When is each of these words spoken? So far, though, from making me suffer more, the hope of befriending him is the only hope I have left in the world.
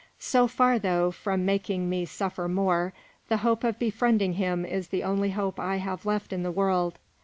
So 0.17 0.47
far, 0.47 0.79
though, 0.79 1.11
from 1.11 1.45
making 1.45 1.87
me 1.87 2.05
suffer 2.05 2.47
more, 2.47 2.91
the 3.29 3.37
hope 3.45 3.63
of 3.63 3.77
befriending 3.77 4.33
him 4.33 4.65
is 4.65 4.87
the 4.87 5.03
only 5.03 5.29
hope 5.29 5.59
I 5.59 5.75
have 5.77 6.07
left 6.07 6.33
in 6.33 6.41
the 6.41 6.49
world. 6.49 6.97